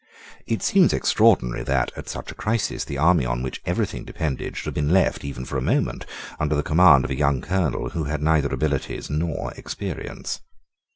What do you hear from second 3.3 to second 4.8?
which every thing depended should have